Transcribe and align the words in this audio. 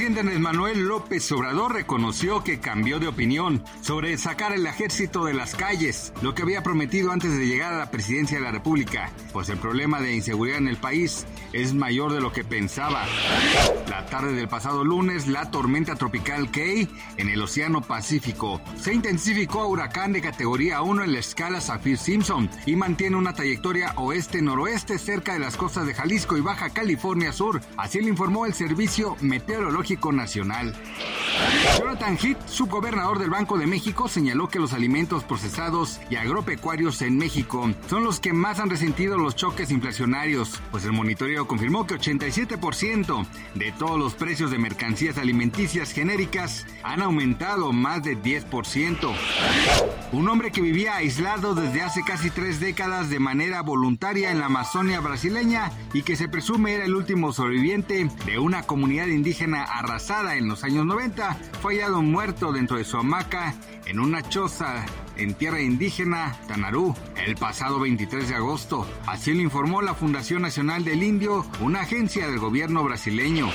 Presidente 0.00 0.20
Andrés 0.20 0.40
Manuel 0.40 0.88
López 0.88 1.30
Obrador 1.30 1.74
reconoció 1.74 2.42
que 2.42 2.58
cambió 2.58 2.98
de 2.98 3.06
opinión 3.06 3.62
sobre 3.82 4.16
sacar 4.16 4.50
el 4.54 4.66
ejército 4.66 5.26
de 5.26 5.34
las 5.34 5.54
calles, 5.54 6.14
lo 6.22 6.34
que 6.34 6.40
había 6.40 6.62
prometido 6.62 7.12
antes 7.12 7.36
de 7.36 7.46
llegar 7.46 7.74
a 7.74 7.78
la 7.78 7.90
presidencia 7.90 8.38
de 8.38 8.44
la 8.44 8.50
República, 8.50 9.12
pues 9.34 9.50
el 9.50 9.58
problema 9.58 10.00
de 10.00 10.16
inseguridad 10.16 10.56
en 10.56 10.68
el 10.68 10.78
país 10.78 11.26
es 11.52 11.74
mayor 11.74 12.14
de 12.14 12.22
lo 12.22 12.32
que 12.32 12.44
pensaba. 12.44 13.04
La 13.90 14.06
tarde 14.06 14.32
del 14.32 14.48
pasado 14.48 14.84
lunes, 14.84 15.26
la 15.26 15.50
tormenta 15.50 15.96
tropical 15.96 16.50
Kay 16.50 16.88
en 17.18 17.28
el 17.28 17.42
Océano 17.42 17.82
Pacífico 17.82 18.62
se 18.76 18.94
intensificó 18.94 19.60
a 19.60 19.66
huracán 19.66 20.14
de 20.14 20.22
categoría 20.22 20.80
1 20.80 21.04
en 21.04 21.12
la 21.12 21.18
escala 21.18 21.60
Saffir-Simpson 21.60 22.48
y 22.64 22.74
mantiene 22.74 23.18
una 23.18 23.34
trayectoria 23.34 23.92
oeste-noroeste 23.96 24.98
cerca 24.98 25.34
de 25.34 25.40
las 25.40 25.58
costas 25.58 25.86
de 25.86 25.92
Jalisco 25.92 26.38
y 26.38 26.40
Baja 26.40 26.70
California 26.70 27.32
Sur, 27.32 27.60
así 27.76 28.00
lo 28.00 28.08
informó 28.08 28.46
el 28.46 28.54
Servicio 28.54 29.18
Meteorológico 29.20 29.90
Nacional. 30.08 30.74
Jonathan 31.78 32.18
Heath, 32.18 32.46
subgobernador 32.46 33.18
del 33.18 33.30
Banco 33.30 33.58
de 33.58 33.66
México, 33.66 34.08
señaló 34.08 34.48
que 34.48 34.58
los 34.58 34.72
alimentos 34.72 35.24
procesados 35.24 36.00
y 36.10 36.16
agropecuarios 36.16 37.02
en 37.02 37.16
México 37.16 37.70
son 37.88 38.04
los 38.04 38.20
que 38.20 38.32
más 38.32 38.60
han 38.60 38.70
resentido 38.70 39.18
los 39.18 39.36
choques 39.36 39.70
inflacionarios, 39.70 40.60
pues 40.70 40.84
el 40.84 40.92
monitoreo 40.92 41.46
confirmó 41.46 41.86
que 41.86 41.94
87% 41.94 43.26
de 43.54 43.72
todos 43.72 43.98
los 43.98 44.14
precios 44.14 44.50
de 44.50 44.58
mercancías 44.58 45.18
alimenticias 45.18 45.92
genéricas 45.92 46.66
han 46.82 47.02
aumentado 47.02 47.72
más 47.72 48.02
de 48.02 48.16
10%. 48.16 49.14
Un 50.12 50.28
hombre 50.28 50.50
que 50.50 50.60
vivía 50.60 50.96
aislado 50.96 51.54
desde 51.54 51.82
hace 51.82 52.02
casi 52.02 52.30
tres 52.30 52.60
décadas 52.60 53.10
de 53.10 53.20
manera 53.20 53.62
voluntaria 53.62 54.30
en 54.30 54.40
la 54.40 54.46
Amazonia 54.46 55.00
brasileña 55.00 55.70
y 55.92 56.02
que 56.02 56.16
se 56.16 56.28
presume 56.28 56.74
era 56.74 56.84
el 56.84 56.94
último 56.94 57.32
sobreviviente 57.32 58.08
de 58.26 58.38
una 58.38 58.64
comunidad 58.64 59.06
indígena 59.06 59.62
arrasada 59.62 60.36
en 60.36 60.48
los 60.48 60.64
años 60.64 60.84
90, 60.84 61.29
fue 61.60 61.74
hallado 61.74 62.02
muerto 62.02 62.52
dentro 62.52 62.76
de 62.76 62.84
su 62.84 62.96
hamaca 62.96 63.54
en 63.86 64.00
una 64.00 64.22
choza 64.28 64.84
en 65.16 65.34
tierra 65.34 65.60
indígena 65.60 66.36
Tanarú 66.48 66.94
el 67.26 67.36
pasado 67.36 67.78
23 67.80 68.28
de 68.28 68.34
agosto. 68.36 68.86
Así 69.06 69.34
lo 69.34 69.42
informó 69.42 69.82
la 69.82 69.94
Fundación 69.94 70.42
Nacional 70.42 70.84
del 70.84 71.02
Indio, 71.02 71.44
una 71.60 71.82
agencia 71.82 72.26
del 72.26 72.38
gobierno 72.38 72.82
brasileño. 72.84 73.50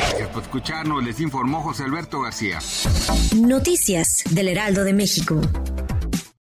Gracias 0.00 0.28
por 0.28 0.42
escucharnos, 0.42 1.04
les 1.04 1.20
informó 1.20 1.62
José 1.62 1.84
Alberto 1.84 2.20
García. 2.20 2.58
Noticias 3.36 4.24
del 4.30 4.48
Heraldo 4.48 4.84
de 4.84 4.92
México. 4.92 5.40